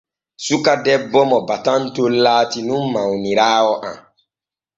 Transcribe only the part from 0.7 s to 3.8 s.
debbo mo batanton laati nun mawniraawo